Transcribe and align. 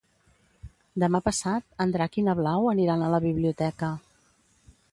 Demà 1.03 1.19
passat 1.27 1.67
en 1.85 1.93
Drac 1.97 2.17
i 2.21 2.23
na 2.29 2.35
Blau 2.41 2.65
aniran 2.73 3.03
a 3.03 3.11
la 3.17 3.23
biblioteca. 3.27 3.91